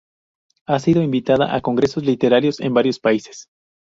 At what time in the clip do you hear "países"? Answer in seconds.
2.99-3.49